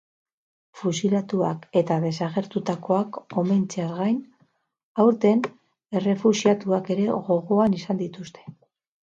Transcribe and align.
Fusilatuak 0.79 1.67
eta 1.81 1.97
desagertutakoak 2.05 3.19
omentzeaz 3.43 3.91
gain, 3.99 4.17
aurten, 5.05 5.45
errefuxiatuak 6.01 6.91
ere 6.97 7.07
gogoan 7.31 7.79
izan 7.83 8.03
dituzte. 8.03 8.51